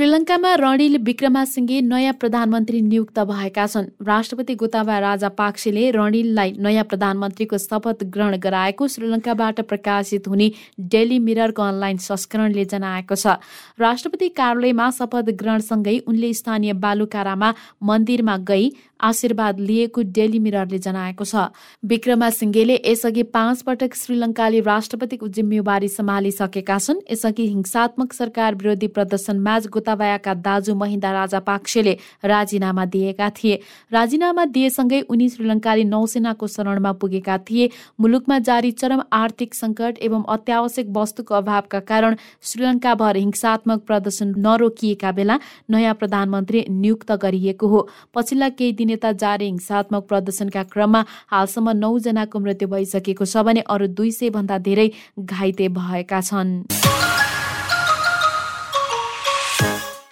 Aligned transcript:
श्रीलङ्कामा 0.00 0.54
रणिल 0.56 0.96
विक्रमासिंघे 1.04 1.80
नयाँ 1.84 2.12
प्रधानमन्त्री 2.20 2.80
नियुक्त 2.80 3.18
भएका 3.28 3.66
छन्। 3.66 3.88
राष्ट्रपति 4.00 4.54
गोताबा 4.56 4.98
राजा 4.98 5.28
पाक्सेले 5.36 5.90
रणिललाई 5.92 6.52
नयाँ 6.56 6.84
प्रधानमन्त्रीको 6.88 7.58
शपथ 7.60 8.04
ग्रहण 8.08 8.36
गराएको 8.40 8.86
श्रीलङ्काबाट 8.88 9.60
प्रकाशित 9.68 10.28
हुने 10.28 10.50
डेली 10.88 11.18
मिररको 11.20 11.62
अनलाइन 11.62 11.96
संस्करणले 12.00 12.64
जनाएको 12.72 13.14
छ। 13.14 13.36
राष्ट्रपति 13.76 14.28
कार्यालयमा 14.40 14.90
शपथ 14.90 15.30
ग्रहणसँगै 15.36 15.98
उनले 16.08 16.32
स्थानीय 16.32 16.72
बालुकारामा 16.80 17.54
मन्दिरमा 17.84 18.36
गई 18.48 18.72
आशीर्वाद 19.00 19.60
लिएको 19.60 20.02
डेली 20.12 20.38
मिररले 20.38 20.78
जनाएको 20.78 21.24
छ। 21.24 21.48
विक्रमासिंघेले 21.84 22.76
यसअघि 22.86 23.22
पाँच 23.32 23.62
पटक 23.62 23.94
श्रीलङ्काले 23.94 24.60
राष्ट्रपतिको 24.60 25.28
जिम्मेवारी 25.28 25.88
सम्हालिसकेका 25.88 26.78
छन्। 26.78 27.00
यसअघि 27.10 27.46
हिंसात्मक 27.46 28.12
सरकार 28.12 28.54
विरोधी 28.54 28.86
प्रदर्शनमा 28.88 29.58
गोताबायाका 29.70 30.34
दाजु 30.40 30.74
महिन्दा 30.74 31.12
राजा 31.12 31.40
पाक्सेले 31.40 31.96
राजीनामा 32.24 32.84
दिएका 32.86 33.30
थिए। 33.30 33.60
राजीनामा 33.92 34.44
दिएसँगै 34.54 35.00
उनी 35.08 35.28
श्रीलङ्काली 35.28 35.84
नौसेनाको 35.84 36.46
शरणमा 36.46 36.92
पुगेका 36.92 37.38
थिए। 37.40 37.70
मुलुकमा 38.00 38.38
जारी 38.38 38.70
चरम 38.72 39.02
आर्थिक 39.12 39.54
सङ्कट 39.54 39.98
एवं 40.00 40.22
अत्यावश्यक 40.28 40.86
वस्तुको 40.96 41.34
अभावका 41.34 41.80
कारण 41.80 42.16
श्रीलङ्काभर 42.42 43.16
हिंसात्मक 43.16 43.80
प्रदर्शन 43.86 44.34
नरोकिएका 44.38 45.12
बेला 45.12 45.38
नयाँ 45.70 45.94
प्रधानमन्त्री 45.94 46.64
नियुक्त 46.70 47.12
गरिएको 47.22 47.66
हो। 47.68 47.80
पछिल्ला 48.14 48.48
केही 48.48 48.72
दिन 48.72 48.89
यता 48.90 49.12
जारी 49.22 49.46
हिंसात्मक 49.46 50.06
प्रदर्शनका 50.08 50.62
क्रममा 50.72 51.04
हालसम्म 51.30 51.76
नौजनाको 51.78 52.40
मृत्यु 52.40 52.68
भइसकेको 52.68 53.24
छ 53.24 53.46
भने 53.46 53.66
अरू 53.68 53.86
दुई 53.96 54.10
सय 54.18 54.30
भन्दा 54.36 54.58
धेरै 54.68 54.90
घाइते 55.18 55.68
भएका 55.80 56.20
छन्। 56.28 56.79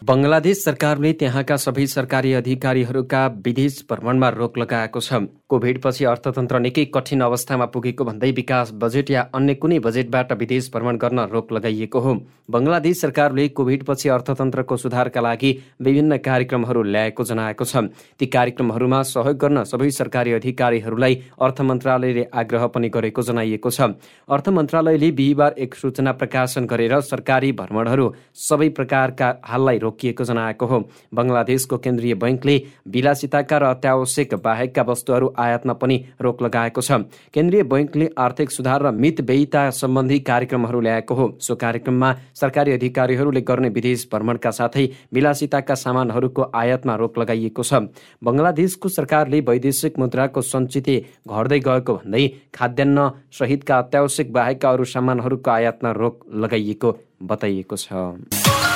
बङ्गलादेश 0.02 0.58
सरकारले 0.64 1.12
त्यहाँका 1.12 1.54
सबै 1.58 1.84
सरकारी 1.86 2.32
अधिकारीहरूका 2.32 3.22
विदेश 3.44 3.78
भ्रमणमा 3.90 4.28
रोक 4.30 4.58
लगाएको 4.58 5.00
छ। 5.00 5.26
कोभिडपछि 5.50 6.04
अर्थतन्त्र 6.04 6.58
निकै 6.58 6.84
कठिन 6.94 7.20
अवस्थामा 7.20 7.66
पुगेको 7.66 8.04
भन्दै 8.04 8.30
विकास 8.30 8.70
बजेट 8.78 9.10
या 9.10 9.22
अन्य 9.34 9.54
कुनै 9.54 9.78
बजेटबाट 9.82 10.32
विदेश 10.38 10.70
भ्रमण 10.70 10.96
गर्न 10.96 11.20
रोक 11.32 11.52
लगाइएको 11.52 11.98
हो। 11.98 12.14
बङ्गलादेश 12.46 13.00
सरकारले 13.00 13.48
कोभिडपछि 13.50 14.08
अर्थतन्त्रको 14.08 14.76
सुधारका 14.76 15.20
लागि 15.20 15.50
विभिन्न 15.82 16.16
कार्यक्रमहरू 16.22 16.82
ल्याएको 16.84 17.24
जनाएको 17.24 17.64
छ। 17.64 17.90
ती 18.14 18.26
कार्यक्रमहरूमा 18.28 19.02
सहयोग 19.02 19.36
गर्न 19.36 19.64
सबै 19.66 19.90
सरकारी 19.90 20.32
अधिकारीहरूलाई 20.38 21.14
अर्थ 21.42 21.60
मन्त्रालयले 21.62 22.26
आग्रह 22.32 22.66
पनि 22.70 22.88
गरेको 22.88 23.22
जनाइएको 23.24 23.70
छ। 23.70 23.98
अर्थ 24.30 24.48
मन्त्रालयले 24.54 25.10
बिहिबार 25.18 25.58
एक 25.58 25.74
सूचना 25.74 26.12
प्रकाशन 26.14 26.70
गरेर 26.70 27.00
सरकारी 27.02 27.52
भ्रमणहरू 27.52 28.06
सबै 28.46 28.68
प्रकारका 28.78 29.34
हाललाई 29.44 29.86
रोकिएको 29.88 30.24
जनाएको 30.26 30.66
हो 30.66 30.80
बङ्गलादेशको 31.14 31.78
केन्द्रीय 31.80 32.14
बैङ्कले 32.18 32.56
विलासिताका 32.90 33.58
र 33.58 33.64
अत्यावश्यक 33.70 34.34
बाहेकका 34.42 34.82
वस्तुहरू 34.84 35.32
आयातमा 35.38 35.74
पनि 35.78 35.96
रोक 36.20 36.42
लगाएको 36.42 36.82
छ 36.82 37.00
केन्द्रीय 37.34 37.62
बैङ्कले 37.68 38.10
आर्थिक 38.18 38.50
सुधार 38.52 38.82
र 38.82 38.90
मित 38.98 39.20
व्ययिता 39.22 39.62
सम्बन्धी 39.72 40.18
कार्यक्रमहरू 40.22 40.80
ल्याएको 40.82 41.14
हो 41.14 41.26
सो 41.40 41.56
कार्यक्रममा 41.58 42.12
सरकारी 42.36 42.72
अधिकारीहरूले 42.72 43.40
गर्ने 43.42 43.68
विदेश 43.70 44.06
भ्रमणका 44.10 44.50
साथै 44.52 44.86
विलासिताका 45.12 45.74
सामानहरूको 45.76 46.50
आयातमा 46.54 46.96
रोक 46.98 47.18
लगाइएको 47.18 47.62
छ 47.64 47.82
बङ्गलादेशको 48.22 48.88
सरकारले 48.90 49.40
वैदेशिक 49.48 49.98
मुद्राको 49.98 50.42
सञ्चित 50.44 50.88
घट्दै 51.30 51.60
गएको 51.62 51.98
भन्दै 51.98 52.24
खाद्यान्न 52.54 53.08
सहितका 53.32 53.78
अत्यावश्यक 53.78 54.32
बाहेकका 54.32 54.70
अरू 54.70 54.88
सामानहरूको 54.88 55.50
आयातमा 55.50 55.92
रोक 55.96 56.26
लगाइएको 56.38 56.96
बताइएको 57.24 57.76
छ 57.78 58.67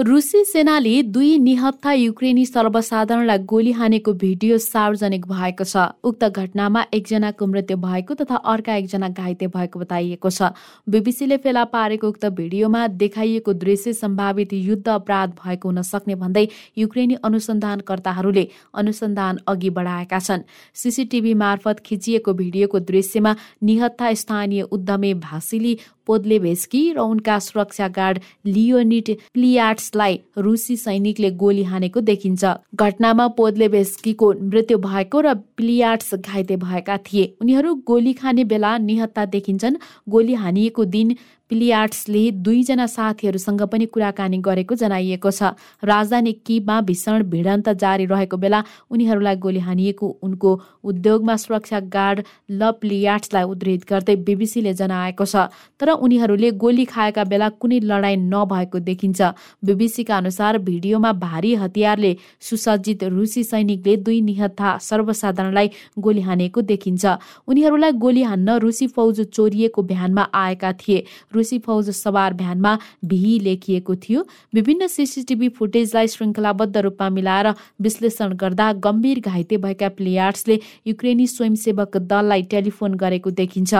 रुसी 0.00 0.42
सेनाले 0.44 1.02
दुई 1.04 1.38
निहत्था 1.38 1.92
युक्रेनी 1.92 2.44
सर्वसाधारणलाई 2.46 3.38
गोली 3.44 3.72
हानेको 3.72 4.12
भिडियो 4.16 4.58
सार्वजनिक 4.58 5.26
भएको 5.28 5.64
छ। 5.64 5.76
उक्त 6.02 6.24
घटनामा 6.24 6.84
एकजनाको 6.94 7.46
मृत्यु 7.46 7.76
भएको 7.76 8.14
तथा 8.14 8.36
अर्का 8.48 8.74
एकजना 8.74 9.08
घाइते 9.10 9.46
भएको 9.46 9.78
बताइएको 9.78 10.30
छ। 10.30 10.48
बिबिसीले 10.88 11.36
फेला 11.36 11.64
पारेको 11.68 12.08
उक्त 12.08 12.24
भिडियोमा 12.32 12.86
देखाइएको 12.96 13.52
दृश्य 13.60 13.92
सम्भावित 13.92 14.52
युद्ध 14.54 14.88
अपराध 14.88 15.36
भएको 15.36 15.68
हुन 15.68 15.82
सक्ने 15.82 16.14
भन्दै 16.16 16.46
युक्रेनी 16.78 17.20
अनुसन्धानकर्ताहरूले 17.20 18.48
अनुसन्धान 18.74 19.40
अघि 19.46 19.70
बढाएका 19.70 20.18
छन्। 20.20 20.48
सिसिटिभी 20.74 21.34
मार्फत 21.36 21.84
खिचिएको 21.84 22.32
भिडियोको 22.40 22.80
दृश्यमा 22.88 23.36
निहत्था 23.62 24.14
स्थानीय 24.16 24.62
उद्यमी 24.72 25.14
भासिली 25.20 25.78
पोदलेभेस्की 26.10 26.82
र 26.92 26.98
उनका 27.00 27.38
सुरक्षा 27.38 27.88
गार्ड 27.90 28.18
लियोनिट 28.46 29.10
प्लियाट्सलाई 29.34 30.18
रुसी 30.38 30.76
सैनिकले 30.76 31.30
गोली 31.38 31.62
हानेको 31.64 32.00
देखिन्छ। 32.02 32.44
घटनामा 32.74 33.26
पोदलेभेस्कीको 33.38 34.32
मृत्यु 34.44 34.78
भएको 34.80 35.20
र 35.20 35.34
प्लियाट्स 35.56 36.14
घाइते 36.14 36.56
भएका 36.56 36.96
थिए। 37.06 37.24
उनीहरू 37.40 37.74
गोली 37.86 38.12
खाने 38.12 38.44
बेला 38.44 38.76
निहत्ता 38.80 39.24
देखिन्छन्। 39.30 39.76
गोली 40.08 40.34
हानिएको 40.34 40.84
दिन 40.86 41.14
पिलियार्ट्सले 41.50 42.22
दुईजना 42.40 42.86
साथीहरूसँग 42.86 43.62
पनि 43.66 43.86
कुराकानी 43.88 44.38
गरेको 44.38 44.74
जनाइएको 44.76 45.30
छ। 45.30 45.50
राजधानी 45.82 46.32
किबमा 46.46 46.80
भीषण 46.86 47.22
भिडन्त 47.26 47.68
जारी 47.76 48.04
रहेको 48.06 48.36
बेला 48.36 48.62
उनीहरूलाई 48.90 49.36
गोली 49.36 49.58
हानिएको 49.60 50.06
उनको 50.22 50.50
उद्योगमा 50.84 51.36
सुरक्षा 51.36 51.80
गार्ड 51.90 52.22
ल 52.50 52.70
प्लियाट्सलाई 52.80 53.44
उद्धित 53.44 53.84
गर्दै 53.90 54.16
बिबिसीले 54.22 54.74
जनाएको 54.74 55.24
छ। 55.24 55.50
तर 55.80 55.90
उनीहरूले 55.98 56.50
गोली 56.56 56.84
खाएका 56.86 57.24
बेला 57.24 57.48
कुनै 57.58 57.80
लडाईँ 57.82 58.16
नभएको 58.30 58.78
देखिन्छ। 58.80 59.20
बिबिसीका 59.64 60.16
अनुसार 60.16 60.58
भिडियोमा 60.60 61.12
भारी 61.18 61.54
हतियारले 61.56 62.16
सुसज्जित 62.40 63.04
रुसी 63.10 63.44
सैनिकले 63.44 63.96
दुई 64.06 64.20
निहत्था 64.22 64.76
सर्वसाधारणलाई 64.80 65.70
गोली 65.98 66.20
हानेको 66.20 66.60
देखिन्छ। 66.62 67.04
उनीहरूलाई 67.48 67.92
गोली 67.98 68.22
हान्न 68.22 68.58
रुसी 68.60 68.86
फौज 68.86 69.20
चोरिएको 69.34 69.82
भ्यानमा 69.82 70.28
आएका 70.34 70.72
थिए। 70.78 71.04
रुसी 71.40 71.58
फौज 71.60 71.90
सवार 71.96 72.34
भ्यानमा 72.34 72.76
भिही 73.06 73.38
लेखिएको 73.40 73.94
थियो। 73.96 74.24
विभिन्न 74.54 74.86
सिसिटिभी 74.90 75.48
फुटेजलाई 75.58 76.08
श्रृङ्खलाबद्ध 76.08 76.76
रूपमा 76.78 77.08
मिलाएर 77.10 77.52
विश्लेषण 77.80 78.36
गर्दा 78.36 78.72
गम्भीर 78.84 79.20
घाइते 79.26 79.56
भएका 79.58 79.88
प्लेयर्सले 79.98 80.60
युक्रेनी 80.86 81.26
स्वयंसेवक 81.26 81.96
दललाई 82.06 82.42
टेलिफोन 82.50 82.94
गरेको 82.96 83.30
देखिन्छ। 83.42 83.74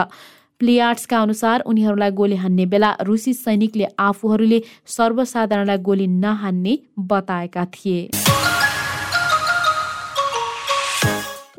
प्लेयार्ट्सका 0.61 1.19
अनुसार 1.19 1.59
उनीहरूलाई 1.65 2.11
गोली 2.11 2.35
हान्ने 2.37 2.65
बेला 2.65 2.91
रुसी 3.01 3.33
सैनिकले 3.33 3.87
आफूहरूले 3.99 4.61
सर्वसाधारणलाई 4.87 5.77
गोली 5.81 6.07
नहान्ने 6.07 6.77
बताएका 6.99 7.65
थिए। 7.75 8.20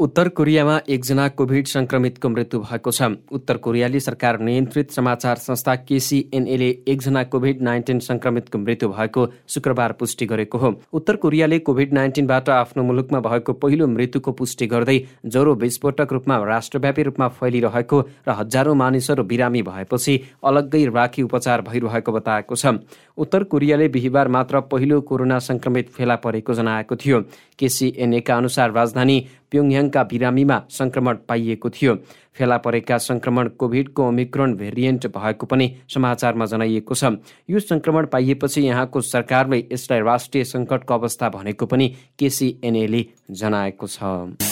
उत्तर 0.02 0.28
कोरियामा 0.28 0.80
एकजना 0.88 1.26
कोभिड 1.30 1.66
संक्रमितको 1.66 2.28
मृत्यु 2.28 2.60
भएको 2.60 2.90
छ। 2.90 3.02
उत्तर 3.32 3.56
कोरियाली 3.56 4.00
सरकार 4.00 4.38
नियन्त्रित 4.40 4.90
समाचार 4.90 5.36
संस्था 5.36 5.74
केसिएनएले 5.78 6.70
एकजना 6.88 7.22
कोभिड 7.24 7.60
नाइन्टिन 7.62 7.98
संक्रमितको 8.00 8.58
मृत्यु 8.58 8.88
भएको 8.88 9.26
शुक्रबार 9.48 9.92
पुष्टि 9.92 10.26
गरेको 10.26 10.58
हो। 10.58 10.72
उत्तर 10.92 11.16
कोरियाले 11.16 11.58
कोभिड 11.58 11.92
नाइन्टिनबाट 11.94 12.48
आफ्नो 12.50 12.82
मुलुकमा 12.82 13.20
भएको 13.20 13.52
पहिलो 13.62 13.86
मृत्युको 13.88 14.32
पुष्टि 14.32 14.66
गर्दै 14.66 14.98
ज्वरो 15.26 15.54
विस्फोटक 15.54 16.12
रूपमा 16.12 16.38
राष्ट्रव्यापी 16.44 17.02
रूपमा 17.02 17.28
फैलिरहेको 17.38 18.00
र 18.28 18.36
हजारौं 18.40 18.74
मानिसहरू 18.74 19.24
बिरामी 19.24 19.62
भएपछि 19.62 20.18
अलग्गै 20.44 20.84
राखी 20.90 21.22
उपचार 21.22 21.62
भइरहेको 21.62 22.12
बताएको 22.12 22.56
छ। 22.56 22.74
उत्तर 23.18 23.44
कोरियाले 23.44 23.88
बिहिबार 23.88 24.28
मात्र 24.28 24.60
पहिलो 24.66 25.00
कोरोना 25.02 25.38
संक्रमित 25.38 25.94
फेला 25.94 26.16
परेको 26.18 26.54
जनाएको 26.54 26.96
थियो। 26.96 27.22
केसिएनएका 27.58 28.36
अनुसार 28.36 28.72
राजधानी 28.72 29.18
प्योङयाङका 29.52 30.02
बिरामीमा 30.10 30.56
सङ्क्रमण 30.70 31.16
पाइएको 31.28 31.70
थियो। 31.70 31.94
फेला 32.32 32.56
परेका 32.64 32.96
सङ्क्रमण 32.98 33.48
कोभिडको 33.60 34.08
ओमिक्रोन 34.08 34.54
भेरिएन्ट 34.56 35.06
भएको 35.12 35.46
पनि 35.46 35.66
समाचारमा 35.94 36.44
जनाइएको 36.48 36.94
छ। 36.94 37.20
यो 37.50 37.60
सङ्क्रमण 37.60 38.06
पाइएपछि 38.08 38.60
यहाँको 38.62 39.00
सरकारले 39.12 39.58
यसलाई 39.72 40.00
राष्ट्रिय 40.00 40.44
सङ्कटको 40.44 40.94
अवस्था 40.94 41.28
भनेको 41.28 41.66
पनि 41.66 41.88
केसिएनएले 42.18 43.04
जनाएको 43.30 43.86
छ। 43.86 44.51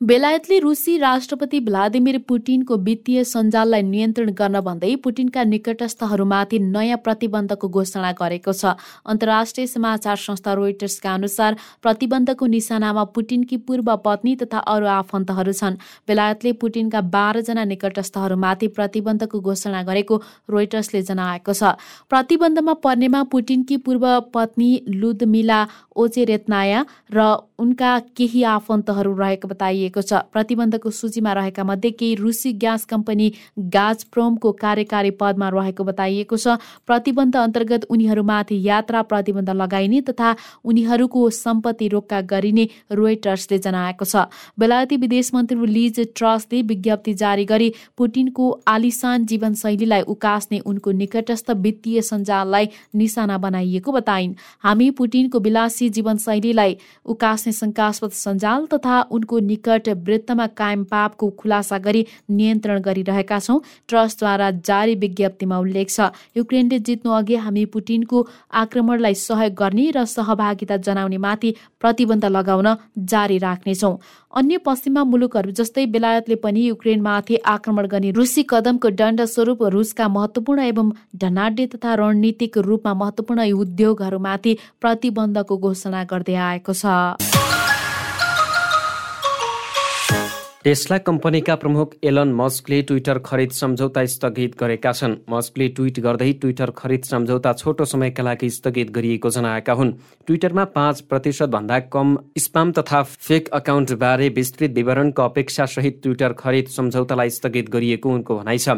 बेलायतले 0.00 0.58
रुसी 0.58 0.96
राष्ट्रपति 0.98 1.58
भ्लादिमिर 1.60 2.18
पुटिनको 2.28 2.76
वित्तीय 2.78 3.22
सञ्जाललाई 3.24 3.82
नियन्त्रण 3.82 4.30
गर्न 4.30 4.60
भन्दै 4.60 4.94
पुटिनका 4.96 5.42
निकटस्थहरूमाथि 5.44 6.58
नयाँ 6.58 6.98
प्रतिबन्धको 7.04 7.68
घोषणा 7.68 8.12
गरेको 8.12 8.52
छ। 8.52 8.78
अन्तर्राष्ट्रिय 9.04 9.66
समाचार 9.66 10.16
संस्था 10.16 10.52
रोइटर्सका 10.54 11.14
अनुसार 11.14 11.56
प्रतिबन्धको 11.82 12.46
निशानामा 12.46 13.04
पुटिनकी 13.10 13.56
पूर्व 13.66 13.94
पत्नी 14.04 14.36
तथा 14.36 14.58
अरू 14.70 14.86
आफन्तहरू 14.86 15.52
छन्। 15.52 15.80
बेलायतले 16.06 16.52
पुटिनका 16.62 17.00
बाह्रजना 17.10 17.64
निकटस्थहरूमाथि 17.64 18.68
प्रतिबन्धको 18.78 19.40
घोषणा 19.40 19.82
गरेको 19.82 20.22
रोइटर्सले 20.46 21.02
जनाएको 21.02 21.52
छ। 21.52 21.74
प्रतिबन्धमा 22.06 22.74
पर्नेमा 22.86 23.22
पुटिनकी 23.34 23.76
पूर्व 23.82 24.06
पत्नी 24.30 24.70
लुदमिला 24.94 25.60
ओचेरेत्नाया 25.98 26.86
र 27.10 27.28
उनका 27.58 27.98
केही 28.14 28.42
आफन्तहरू 28.46 29.12
रहेको 29.16 29.48
बताइएको 29.48 29.86
बताइएको 29.88 30.02
छ। 30.02 30.22
प्रतिबन्धको 30.32 30.90
सूचीमा 30.90 31.32
रहेका 31.32 31.64
मध्ये 31.64 31.90
केही 31.90 32.14
रुसी 32.16 32.52
ग्यास 32.54 32.84
कम्पनी 32.84 33.32
गाज 33.68 34.04
प्रोमको 34.04 34.52
कार्यकारी 34.54 35.10
पदमा 35.12 35.48
रहेको 35.48 35.84
बताइएको 35.84 36.36
छ। 36.36 36.60
प्रतिबन्ध 36.86 37.36
अन्तर्गत 37.38 37.84
उनीहरूमाथि 37.90 38.56
यात्रा 38.62 39.02
प्रतिबन्ध 39.02 39.50
लगाइने 39.52 40.00
तथा 40.02 40.34
उनीहरूको 40.64 41.20
सम्पत्ति 41.30 41.88
रोक्का 41.88 42.20
गरिने 42.22 42.68
रोइटर्सले 42.92 43.58
जनाएको 43.58 44.04
छ। 44.04 44.28
बेलायती 44.58 44.96
विदेश 44.98 45.30
मन्त्री 45.34 45.66
लिज 45.68 46.00
ट्रस्टले 46.14 46.62
विज्ञप्ति 46.64 47.14
जारी 47.14 47.44
गरी 47.44 47.72
पुटिनको 47.96 48.44
आलिसान 48.68 49.26
जीवनशैलीलाई 49.26 50.02
उकास्ने 50.08 50.58
उनको 50.60 50.90
निकटस्थ 50.92 51.50
वित्तीय 51.58 52.00
सञ्जाललाई 52.02 52.68
निशाना 52.94 53.38
बनाइएको 53.38 53.92
बताइन्। 53.92 54.34
हामी 54.64 54.90
पुटिनको 54.92 55.38
विलासी 55.40 55.88
जीवनशैलीलाई 55.90 56.76
उकास्ने 57.06 57.52
शङ्कास्पद 57.52 58.10
सञ्जाल 58.12 58.66
तथा 58.66 59.00
उनको 59.10 59.38
निकट 59.40 59.77
वृत्तमा 59.86 60.46
कायम 60.58 60.84
पापको 60.84 61.30
खुलासा 61.38 61.78
गरी 61.78 62.04
नियन्त्रण 62.30 62.80
गरिरहेका 62.82 63.38
छौँ। 63.38 63.60
ट्रस्टद्वारा 63.88 64.50
जारी 64.66 64.94
विज्ञप्तिमा 64.96 65.58
उल्लेख 65.58 65.88
छ 65.90 66.10
युक्रेनले 66.36 66.78
जित्नु 66.80 67.12
अघि 67.12 67.36
हामी 67.36 67.64
पुटिनको 67.72 68.26
आक्रमणलाई 68.54 69.14
सहयोग 69.16 69.54
गर्ने 69.54 69.90
र 69.90 70.04
सहभागिता 70.06 70.76
जनाउने 70.78 71.18
माथि 71.18 71.54
प्रतिबन्ध 71.80 72.24
लगाउन 72.26 72.74
जारी 73.06 73.38
राख्नेछौँ 73.38 73.96
अन्य 74.36 74.58
पश्चिमा 74.64 75.04
मुलुकहरू 75.04 75.50
जस्तै 75.52 75.86
बेलायतले 75.86 76.34
पनि 76.42 76.66
युक्रेनमाथि 76.66 77.36
आक्रमण 77.46 77.86
गर्ने 77.86 78.10
रुसी 78.10 78.42
कदमको 78.50 78.90
दण्ड 79.00 79.24
स्वरूप 79.26 79.62
रुसका 79.74 80.08
महत्वपूर्ण 80.08 80.62
एवं 80.62 80.92
धनाढ्य 81.16 81.66
तथा 81.74 81.94
रणनीतिक 81.94 82.58
रूपमा 82.68 82.94
महत्वपूर्ण 82.94 83.50
उद्योगहरूमाथि 83.54 84.56
प्रतिबन्धको 84.80 85.58
घोषणा 85.58 86.04
गर्दै 86.04 86.34
आएको 86.44 86.72
छ। 86.74 87.37
टेस्ला 90.68 90.96
कम्पनीका 90.98 91.54
प्रमुख 91.54 91.92
एलन 92.04 92.32
मस्कले 92.36 92.80
ट्विटर 92.82 93.18
खरिद 93.24 93.50
सम्झौता 93.50 94.04
स्थगित 94.04 94.56
गरेका 94.60 94.92
छन्। 94.92 95.14
मस्कले 95.30 95.68
ट्विट 95.68 96.00
गर्दै 96.00 96.32
ट्विटर 96.40 96.70
खरिद 96.76 97.04
सम्झौता 97.04 97.52
छोटो 97.52 97.84
समयका 97.84 98.22
लागि 98.22 98.50
स्थगित 98.50 98.90
गरिएको 98.90 99.30
जनाएका 99.30 99.72
हुन्। 99.72 99.92
ट्विटरमा 100.28 100.64
पाँच 100.76 101.00
प्रतिशतभन्दा 101.08 101.78
कम 101.88 102.16
स्पाम 102.38 102.72
तथा 102.72 103.02
फेक 103.02 103.48
अकाउन्टबारे 103.48 104.28
विस्तृत 104.28 104.70
विवरणको 104.76 105.22
अपेक्षासहित 105.22 106.00
ट्विटर 106.02 106.32
खरिद 106.36 106.66
सम्झौतालाई 106.68 107.30
स्थगित 107.30 107.70
गरिएको 107.70 108.12
उनको 108.12 108.38
भनाइ 108.38 108.58
छ। 108.58 108.68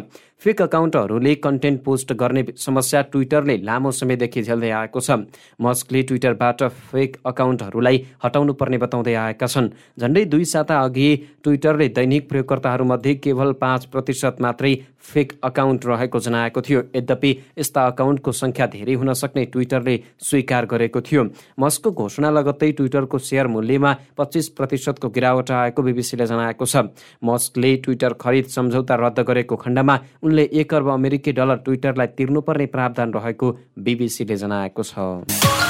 फेक 0.40 0.60
अकाउन्टहरूले 0.62 1.34
कन्टेन्ट 1.36 1.82
पोस्ट 1.84 2.12
गर्ने 2.12 2.44
समस्या 2.56 3.00
ट्विटरले 3.12 3.56
लामो 3.60 3.90
समयदेखि 3.92 4.42
झेल्दै 4.42 4.70
आएको 4.72 5.00
छ। 5.00 5.28
मस्कले 5.60 6.02
ट्विटरबाट 6.02 6.62
फेक 6.88 7.16
अकाउन्टहरूलाई 7.26 7.96
हटाउनु 8.24 8.52
पर्ने 8.56 8.78
बताउँदै 8.78 9.14
आएका 9.14 9.46
छन्। 9.46 9.68
झन्डै 10.00 10.24
दुई 10.24 10.44
साता 10.44 10.80
अघि 10.80 11.08
ट्विटरले 11.44 11.88
दैनिक 11.92 12.28
प्रयोगकर्ताहरूमध्ये 12.28 13.14
केवल 13.20 13.52
पाँच 13.60 13.84
प्रतिशत 13.92 14.40
मात्रै 14.40 14.74
फेक 15.00 15.32
अकाउन्ट 15.44 15.86
रहेको 15.86 16.18
जनाएको 16.18 16.60
थियो। 16.60 16.80
यद्यपि 16.96 17.30
यस्ता 17.58 17.84
अकाउन्टको 17.86 18.32
सङ्ख्या 18.32 18.66
धेरै 18.72 18.94
हुन 18.94 19.12
सक्ने 19.12 19.44
ट्विटरले 19.52 19.94
स्वीकार 20.20 20.64
गरेको 20.66 21.00
थियो। 21.00 21.24
मस्कको 21.60 21.90
घोषणा 21.92 22.30
लगत्तै 22.30 22.70
ट्विटरको 22.72 23.18
सेयर 23.18 23.46
मूल्यमा 23.46 23.92
पच्चिस 24.16 24.48
प्रतिशतको 24.56 25.08
गिरावट 25.08 25.50
आएको 25.50 25.82
बिबिसीले 25.82 26.26
जनाएको 26.26 26.64
छ। 26.64 26.88
मस्कले 27.24 27.76
ट्विटर 27.76 28.12
खरिद 28.20 28.46
सम्झौता 28.48 28.94
रद्द 28.96 29.20
गरेको 29.20 29.56
खण्डमा 29.56 29.96
उनले 30.30 30.48
एक 30.62 30.74
अर्ब 30.74 30.88
अमेरिकी 30.90 31.32
डलर 31.34 31.56
ट्विटरलाई 31.66 32.06
तिर्नुपर्ने 32.18 32.66
प्रावधान 32.70 33.12
रहेको 33.12 33.52
बिबिसीले 33.82 34.36
जनाएको 34.38 34.82
छ। 34.86 35.69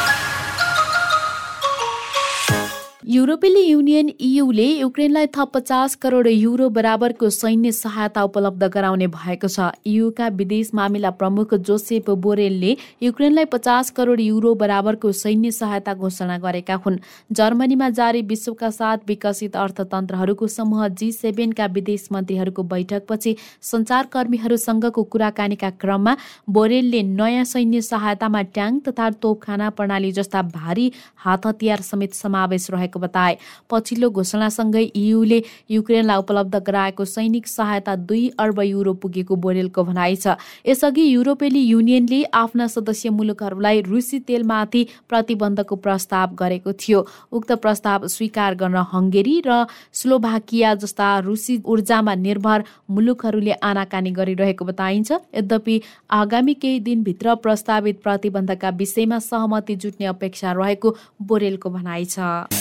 युरोपेली 3.10 3.60
युनियन 3.60 4.08
इयुले 4.20 4.64
युक्रेनलाई 4.64 5.26
थप 5.36 5.50
पचास 5.54 5.94
करोड 6.02 6.26
युरो 6.26 6.68
बराबरको 6.70 7.30
सैन्य 7.30 7.70
सहायता 7.72 8.22
उपलब्ध 8.22 8.64
गराउने 8.74 9.06
भएको 9.06 9.48
छ। 9.48 9.66
इयुका 9.84 10.28
विदेश 10.38 10.70
मामिला 10.74 11.10
प्रमुख 11.12 11.54
जोसेफ 11.68 12.10
बोरेलले 12.22 12.76
युक्रेनलाई 13.02 13.44
पचास 13.50 13.90
करोड 13.90 14.20
युरो 14.20 14.54
बराबरको 14.54 15.12
सैन्य 15.12 15.50
सहायता 15.50 15.94
घोषणा 15.94 16.36
गरेका 16.38 16.74
हुन्। 16.84 16.98
जर्मनीमा 17.32 17.88
जारी 17.98 18.22
विश्वका 18.30 18.70
साथ 18.70 18.98
विकसित 19.08 19.56
अर्थतन्त्रहरूको 19.56 20.46
समूह 20.48 20.86
जी 20.94 21.10
सेभेनका 21.12 21.66
विदेश 21.72 22.06
मन्त्रीहरूको 22.12 22.62
बैठकपछि 22.74 23.34
सञ्चारकर्मीहरूसँगको 23.72 25.02
कुराकानीका 25.10 25.70
क्रममा 25.80 26.16
बोरेलले 26.52 27.02
नयाँ 27.10 27.44
सैन्य 27.54 27.80
सहायतामा 27.90 28.42
ट्याङ्क 28.54 28.88
तथा 28.88 29.10
तोपखाना 29.18 29.70
प्रणाली 29.74 30.12
जस्ता 30.12 30.46
भारी 30.54 30.90
हात 31.26 31.46
हतियार 31.46 31.86
समेत 31.90 32.14
समावेश 32.14 32.70
रहेको 32.70 32.98
बताए। 33.00 33.36
पछिल्लो 33.70 34.10
घोषणासँगै 34.10 34.84
इयुले 34.84 35.42
युक्रेनलाई 35.70 36.18
उपलब्ध 36.18 36.56
गराएको 36.60 37.04
सैनिक 37.06 37.46
सहायता 37.48 37.96
दुई 38.04 38.28
अर्ब 38.38 38.60
युरो 38.62 38.92
पुगेको 38.94 39.36
बोरेलको 39.36 39.84
भनाइ 39.84 40.16
छ। 40.16 40.36
यसअघि 40.66 41.04
युरोपेली 41.04 41.60
युनियनले 41.60 42.22
आफ्ना 42.34 42.66
सदस्य 42.68 43.10
मुलुकहरूलाई 43.10 43.80
रुसी 43.82 44.18
तेलमाथि 44.28 44.86
प्रतिबन्धको 45.08 45.76
प्रस्ताव 45.76 46.34
गरेको 46.34 46.72
थियो। 46.74 47.06
उक्त 47.32 47.52
प्रस्ताव 47.62 48.06
स्वीकार 48.08 48.54
गर्न 48.54 48.84
हङ्गेरी 48.92 49.36
र 49.46 49.64
स्लोभाकिया 49.92 50.74
जस्ता 50.76 51.08
रुसी 51.20 51.60
ऊर्जामा 51.66 52.14
निर्भर 52.16 52.64
मुलुकहरूले 52.90 53.52
आनाकानी 53.62 54.10
गरिरहेको 54.12 54.64
बताइन्छ। 54.64 55.12
यद्यपि 55.34 55.80
आगामी 56.10 56.54
केही 56.54 56.80
दिनभित्र 56.80 57.34
प्रस्तावित 57.42 58.02
प्रतिबन्धका 58.02 58.70
विषयमा 58.76 59.18
सहमति 59.20 59.76
जुट्ने 59.76 60.06
अपेक्षा 60.06 60.52
रहेको 60.52 60.96
बोरेलको 61.22 61.70
भनाइ 61.70 62.04
छ। 62.06 62.59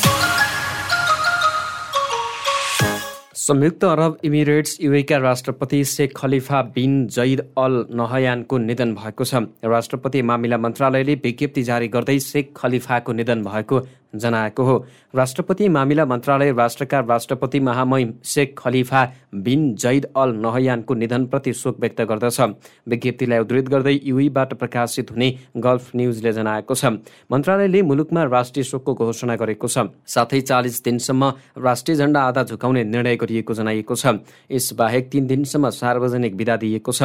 संयुक्त 3.39 3.83
अरब 3.83 4.17
इमिरेट्स 4.23 4.77
युएका 4.81 5.17
राष्ट्रपति 5.17 5.83
Sheikh 5.85 6.13
Khalifa 6.15 6.61
bin 6.75 6.95
Zayed 7.07 7.39
Al 7.57 7.85
नहयानको 7.91 8.57
निधन 8.57 8.93
भएको 8.95 9.23
छ। 9.23 9.35
राष्ट्रपति 9.63 10.21
मामिला 10.21 10.57
मन्त्रालयले 10.57 11.15
विज्ञप्ति 11.15 11.63
जारी 11.63 11.87
गर्दै 11.87 12.19
शेख 12.19 12.51
खलिफाको 12.55 13.13
निधन 13.13 13.43
भएको 13.43 13.79
जनाएको 14.13 14.63
हो। 14.63 14.85
राष्ट्रपति 15.15 15.67
मामिला 15.69 16.05
मन्त्रालय 16.05 16.51
राष्ट्रका 16.51 16.99
राष्ट्रपति 16.99 17.59
महामहिम 17.59 18.13
Sheikh 18.25 18.53
Khalifa 18.57 19.05
bin 19.35 19.73
Zayed 19.75 20.05
Al 20.17 20.33
नहयानको 20.35 20.93
निधनप्रति 20.93 21.53
शोक 21.53 21.79
व्यक्त 21.79 22.01
गर्दछ। 22.01 22.39
विज्ञप्तिलाई 22.87 23.39
उद्धृत 23.39 23.69
गर्दै 23.69 23.99
युईबाट 24.03 24.53
प्रकाशित 24.53 25.11
हुने 25.11 25.29
गल्फ 25.57 25.91
न्युजले 25.95 26.33
जनाएको 26.33 26.75
छ। 26.75 26.85
मन्त्रालयले 27.31 27.81
मुलुकमा 27.81 28.23
राष्ट्रिय 28.25 28.63
शोकको 28.63 28.93
घोषणा 28.95 29.35
गरेको 29.35 29.67
छ। 29.67 29.87
साथै 30.05 30.41
चालिस 30.41 30.83
दिनसम्म 30.83 31.31
राष्ट्रिय 31.57 31.97
झण्डा 31.97 32.21
आधा 32.21 32.43
झुकाउने 32.43 32.83
निर्णय 32.83 33.15
गरिएको 33.15 33.53
जनाइएको 33.53 33.95
छ। 33.95 34.17
यसबाहेक 34.51 35.09
तीन 35.11 35.27
दिनसम्म 35.27 35.69
सार्वजनिक 35.71 36.35
विदा 36.35 36.55
दिइएको 36.57 36.91
छ। 36.91 37.03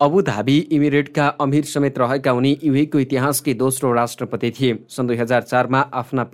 अबुधाबी 0.00 0.56
इमिरेटका 0.72 1.26
अमिर 1.40 1.64
समेत 1.64 1.98
रहेका 1.98 2.32
उनी 2.32 2.56
युएको 2.62 2.98
इतिहासकै 2.98 3.54
दोस्रो 3.54 3.92
राष्ट्रपति 3.92 4.50
थिए। 4.50 4.78
सन् 4.88 5.06
दुई 5.06 5.16
हजार 5.16 5.42
चारमा 5.42 5.80
आफ्ना 5.92 6.24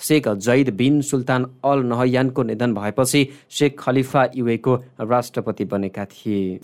Sheikh 0.00 0.28
Zayed 0.28 0.70
bin 0.70 1.00
Sultan 1.02 1.44
Al 1.64 1.78
नहयानको 1.78 2.42
निधन 2.42 2.74
भएपछि 2.74 3.28
शेख 3.50 3.76
खलिफा 3.78 4.28
युएको 4.36 4.76
राष्ट्रपति 5.00 5.64
बनेका 5.64 6.04
थिए। 6.04 6.58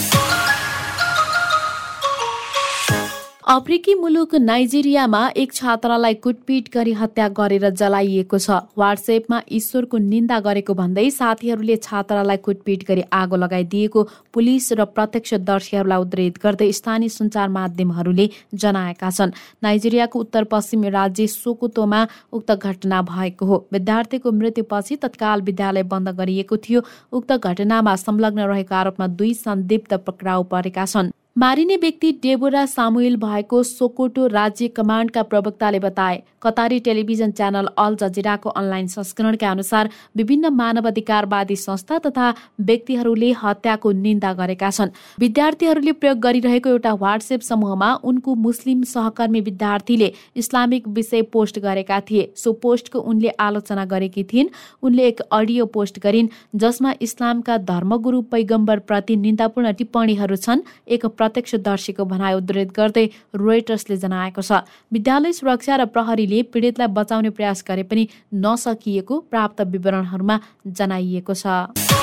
अफ्रिकी 3.46 3.94
मुलुक 3.94 4.34
नाइजेरियामा 4.34 5.18
एक 5.36 5.52
छात्रालाई 5.52 6.14
कुटपिट 6.14 6.68
गरी 6.74 6.92
हत्या 6.92 7.26
गरेर 7.30 7.68
जलाइएको 7.72 8.38
छ। 8.38 8.54
वाट्सएपमा 8.76 9.40
ईश्वरको 9.52 9.98
निन्दा 10.04 10.38
गरेको 10.46 10.74
भन्दै 10.74 11.04
साथीहरूले 11.10 11.76
छात्रालाई 11.78 12.36
कुटपिट 12.42 12.82
गरी 12.88 13.02
आगो 13.12 13.36
लगाइदिएको 13.36 14.02
पुलिस 14.34 14.72
र 14.72 14.84
प्रत्यक्षदर्शीहरूलाई 14.90 16.00
उद्धित 16.00 16.40
गर्दै 16.42 16.68
स्थानीय 16.72 17.08
सञ्चार 17.08 17.48
माध्यमहरूले 17.48 18.26
जनाएका 18.54 19.10
छन्। 19.10 19.34
नाइजेरियाको 19.62 20.18
उत्तर 20.18 20.44
पश्चिमी 20.50 20.90
राज्य 20.90 21.26
सोकोतोमा 21.28 22.00
उक्त 22.32 22.50
घटना 22.52 23.02
भएको 23.04 23.46
हो। 23.46 23.56
विद्यार्थीको 23.72 24.32
मृत्युपछि 24.32 24.96
तत्काल 25.04 25.42
विद्यालय 25.42 25.86
बन्द 25.86 26.08
गरिएको 26.18 26.56
थियो। 26.66 26.82
उक्त 27.12 27.32
घटनामा 27.38 27.94
संलग्न 28.02 28.50
रहेको 28.50 28.74
आरोपमा 28.74 29.06
दुई 29.14 29.32
सन्दिग्ध 29.36 29.92
पक्राउ 30.02 30.42
परेका 30.50 30.86
छन्। 30.86 31.12
मारिने 31.36 31.76
व्यक्ति 31.76 32.10
डेबोरा 32.22 32.64
सामुएल 32.66 33.16
भएको 33.16 33.62
सोकोटो 33.62 34.26
राज्य 34.26 34.68
कमान्डका 34.68 35.22
प्रवक्ताले 35.22 35.78
बताए। 35.78 36.22
कतारी 36.42 36.78
टेलिभिजन 36.80 37.30
च्यानल 37.30 37.66
अल 37.78 37.96
जजिराको 37.96 38.50
अनलाइन 38.50 38.86
संस्करणका 38.86 39.50
अनुसार 39.50 39.90
विभिन्न 40.16 40.48
मानवाधिकारवादी 40.52 41.56
संस्था 41.56 41.98
तथा 41.98 42.32
व्यक्तिहरूले 42.60 43.30
हत्याको 43.32 43.92
निन्दा 43.92 44.32
गरेका 44.32 44.70
छन्। 44.70 44.90
विद्यार्थीहरूले 45.20 45.92
प्रयोग 45.92 46.18
गरिरहेको 46.18 46.70
एउटा 46.70 46.92
वाट्सएप 46.94 47.40
समूहमा 47.40 47.92
उनको 48.04 48.34
मुस्लिम 48.46 48.82
सहकर्मी 48.84 49.40
विद्यार्थीले 49.40 50.12
इस्लामिक 50.36 50.88
विषय 50.88 51.22
पोस्ट 51.32 51.58
गरेका 51.58 52.00
थिए। 52.00 52.32
सो 52.36 52.52
पोस्टको 52.64 52.98
उनले 53.02 53.28
आलोचना 53.40 53.84
गरेकी 53.84 54.24
थिइन्। 54.24 54.48
उनले 54.82 55.06
एक 55.08 55.20
अडियो 55.32 55.66
पोस्ट 55.76 56.00
गरिन् 56.00 56.32
जसमा 56.56 56.94
इस्लामका 57.02 57.58
धर्मगुरु 57.66 58.22
पैगम्बर 58.32 58.78
प्रति 58.88 59.16
निन्दापूर्ण 59.18 59.72
टिप्पणीहरू 59.74 60.36
छन्। 60.38 60.66
एक 60.88 61.06
प्रत्यक्षदर्शीको 61.26 62.04
भनाइ 62.06 62.34
उद्धृत 62.38 62.70
गर्दै 62.78 63.06
रोइटर्सले 63.34 63.96
जनाएको 63.98 64.42
छ। 64.42 64.62
विद्यालय 64.92 65.32
सुरक्षा 65.34 65.76
र 65.76 65.90
प्रहरीले 65.90 66.42
पीडितलाई 66.54 66.94
बचाउने 66.94 67.30
प्रयास 67.34 67.64
गरे 67.66 67.82
पनि 67.82 68.08
नसकिएको 68.38 69.20
प्राप्त 69.26 69.66
विवरणहरूमा 69.74 70.40
जनाइएको 70.70 71.34
छ। 71.34 71.95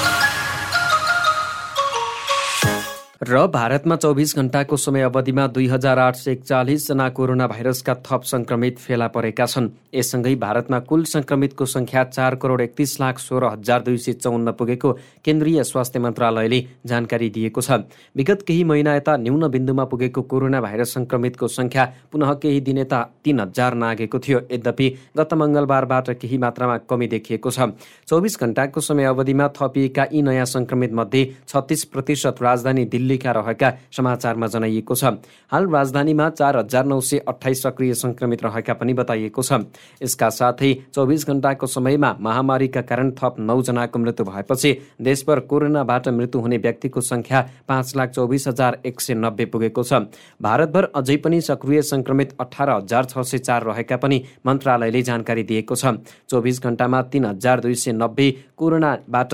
र 3.24 3.46
भारतमा 3.48 3.96
चौबिस 3.96 4.36
घण्टाको 4.36 4.78
समय 4.78 5.02
अवधिमा 5.02 5.46
दुई 5.48 5.68
हजार 5.68 6.00
आठ 6.00 6.16
सय 6.16 6.32
एकचालिसजना 6.32 7.08
कोरोना 7.10 7.46
भाइरसका 7.48 7.94
थप 8.04 8.24
संक्रमित 8.26 8.80
फेला 8.80 9.08
परेका 9.08 9.46
छन्। 9.46 9.70
यससँगै 9.96 10.34
भारतमा 10.36 10.80
कुल 10.82 11.04
संक्रमितको 11.06 11.66
संख्या 11.66 12.04
चार 12.06 12.36
करोड 12.36 12.62
एकतिस 12.62 13.00
लाख 13.02 13.20
सोह्र 13.20 13.52
हजार 13.54 13.82
दुई 13.82 13.98
सय 13.98 14.14
चौन्न 14.14 14.52
पुगेको 14.52 14.92
केन्द्रीय 15.26 15.64
स्वास्थ्य 15.64 16.00
मन्त्रालयले 16.00 16.60
जानकारी 16.86 17.30
दिएको 17.30 17.62
छ। 17.62 17.72
विगत 18.16 18.42
केही 18.44 18.64
महिना 18.64 18.96
यता 18.96 19.16
न्यून 19.18 19.48
बिन्दुमा 19.48 19.86
पुगेको 19.86 20.22
कोरोना 20.24 20.62
भाइरस 20.62 20.94
संक्रमितको 20.94 21.48
संख्या 21.50 21.86
पुनः 22.12 22.34
केही 22.44 22.60
दिन 22.62 22.78
यता 22.78 23.02
तीन 23.24 23.40
हजार 23.40 23.74
नागेको 23.76 24.20
थियो। 24.20 24.40
यद्यपि 24.52 24.90
गत 25.18 25.34
मङ्गलबारबाट 25.34 26.10
केही 26.20 26.38
मात्रामा 26.40 26.78
कमी 26.90 27.08
देखिएको 27.08 27.52
छ। 27.52 27.72
चौबिस 28.10 28.40
घण्टाको 28.40 28.82
समय 28.82 29.06
अवधिमा 29.06 29.48
थपिएका 29.56 30.08
यी 30.12 30.22
नयाँ 30.24 30.46
संक्रमित 30.48 30.94
मध्ये 30.94 31.24
छत्तिस 31.48 31.84
प्रतिशत 31.86 32.42
राजधानी 32.42 32.86
दिल्ली 32.86 33.12
दिल्लीका 33.14 33.32
रहेका 33.32 33.70
समाचारमा 33.92 34.48
जनाइएको 34.48 34.96
छ। 34.96 35.04
हाल 35.52 35.68
राजधानीमा 35.70 36.30
चार 36.32 36.58
हजार 36.58 36.86
नौ 36.86 37.00
सय 37.00 37.18
अठाइस 37.28 37.62
सक्रिय 37.64 37.94
संक्रमित 37.94 38.44
रहेका 38.44 38.74
पनि 38.74 38.94
बताइएको 38.94 39.42
छ। 39.42 39.70
यसका 40.02 40.30
साथै 40.32 40.74
चौबिस 40.94 41.28
घण्टाको 41.28 41.68
समयमा 41.68 42.10
महामारीका 42.20 42.82
कारण 42.84 43.12
थप 43.14 43.36
नौजनाको 43.40 44.00
मृत्यु 44.00 44.26
भएपछि 44.26 44.72
देशभर 45.02 45.40
कोरोनाबाट 45.46 46.08
मृत्यु 46.10 46.42
हुने 46.42 46.58
व्यक्तिको 46.58 47.02
संख्या 47.04 47.42
पाँच 47.68 47.96
लाख 47.96 48.10
चौबिस 48.10 48.48
हजार 48.48 48.80
एक 48.86 49.02
सय 49.02 49.14
नब्बे 49.16 49.46
पुगेको 49.46 49.84
छ। 49.84 49.94
भारतभर 50.42 50.84
अझै 50.96 51.18
पनि 51.18 51.42
सक्रिय 51.44 51.82
संक्रमित 51.84 52.36
अठार 52.40 52.70
हजार 52.72 53.06
छ 53.06 53.22
सय 53.22 53.38
चार 53.40 53.64
रहेका 53.64 53.98
पनि 53.98 54.22
मन्त्रालयले 54.46 55.02
जानकारी 55.04 55.44
दिएको 55.44 55.76
छ। 55.76 56.02
चौबिस 56.30 56.62
घण्टामा 56.64 57.02
तिन 57.14 57.26
हजार 57.26 57.60
दुई 57.60 57.76
सय 57.76 57.92
नब्बे 57.94 58.28
कोरोनाबाट 58.58 59.34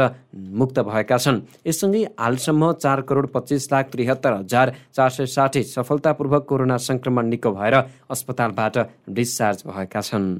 मुक्त 0.59 0.79
भएका 0.81 1.17
छन्। 1.17 1.41
यससँगै 1.67 2.03
हालसम्म 2.19 2.71
चार 2.73 3.01
करोड 3.01 3.27
पच्चिस 3.33 3.58
लाख 3.71 3.89
त्रिहत्तर 3.91 4.33
हजार 4.33 4.73
चार 4.95 5.09
सय 5.09 5.25
साठी 5.25 5.63
सफलतापूर्वक 5.63 6.45
कोरोना 6.45 6.77
संक्रमण 6.79 7.25
निको 7.27 7.51
भएर 7.51 7.75
अस्पतालबाट 8.09 8.77
डिस्चार्ज 9.09 9.63
भएका 9.67 10.01
छन्। 10.01 10.39